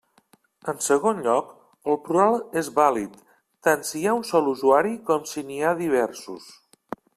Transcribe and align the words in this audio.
En 0.71 0.77
segon 0.85 1.19
lloc, 1.27 1.51
el 1.93 1.99
plural 2.07 2.39
és 2.63 2.71
vàlid, 2.79 3.21
tant 3.69 3.85
si 3.91 3.95
hi 4.01 4.03
ha 4.13 4.17
un 4.23 4.27
sol 4.33 4.51
usuari 4.55 4.97
com 5.11 5.31
si 5.35 5.47
n'hi 5.51 5.61
ha 5.69 5.79
diversos. 5.87 6.53